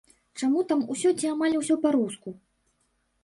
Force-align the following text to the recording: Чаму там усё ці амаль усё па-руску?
Чаму 0.39 0.61
там 0.69 0.79
усё 0.95 1.11
ці 1.19 1.29
амаль 1.33 1.59
усё 1.59 1.75
па-руску? 1.83 2.29